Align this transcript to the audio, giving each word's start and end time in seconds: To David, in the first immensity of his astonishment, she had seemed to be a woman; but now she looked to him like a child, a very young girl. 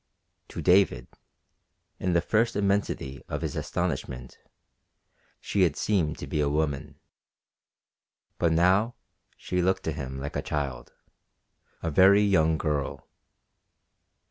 To 0.47 0.63
David, 0.63 1.05
in 1.99 2.13
the 2.13 2.21
first 2.21 2.55
immensity 2.55 3.21
of 3.29 3.43
his 3.43 3.55
astonishment, 3.55 4.39
she 5.39 5.61
had 5.61 5.75
seemed 5.75 6.17
to 6.17 6.25
be 6.25 6.39
a 6.41 6.49
woman; 6.49 6.95
but 8.39 8.51
now 8.51 8.95
she 9.37 9.61
looked 9.61 9.83
to 9.83 9.91
him 9.91 10.17
like 10.17 10.35
a 10.35 10.41
child, 10.41 10.91
a 11.83 11.91
very 11.91 12.23
young 12.23 12.57
girl. 12.57 13.07